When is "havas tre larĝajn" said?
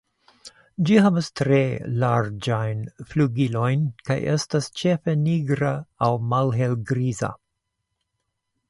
1.07-2.81